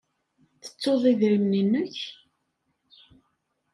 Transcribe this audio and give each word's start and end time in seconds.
Tettuḍ 0.63 1.03
idrimen-nnek? 1.11 1.97